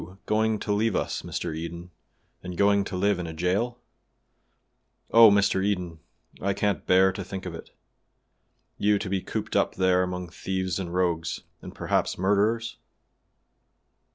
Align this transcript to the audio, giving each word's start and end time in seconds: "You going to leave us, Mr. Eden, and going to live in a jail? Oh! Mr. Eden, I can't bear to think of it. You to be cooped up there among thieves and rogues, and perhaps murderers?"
"You 0.01 0.17
going 0.25 0.57
to 0.61 0.73
leave 0.73 0.95
us, 0.95 1.21
Mr. 1.21 1.55
Eden, 1.55 1.91
and 2.41 2.57
going 2.57 2.83
to 2.85 2.95
live 2.95 3.19
in 3.19 3.27
a 3.27 3.35
jail? 3.35 3.77
Oh! 5.11 5.29
Mr. 5.29 5.63
Eden, 5.63 5.99
I 6.41 6.55
can't 6.55 6.87
bear 6.87 7.11
to 7.11 7.23
think 7.23 7.45
of 7.45 7.53
it. 7.53 7.69
You 8.79 8.97
to 8.97 9.09
be 9.11 9.21
cooped 9.21 9.55
up 9.55 9.75
there 9.75 10.01
among 10.01 10.29
thieves 10.29 10.79
and 10.79 10.91
rogues, 10.91 11.41
and 11.61 11.75
perhaps 11.75 12.17
murderers?" 12.17 12.77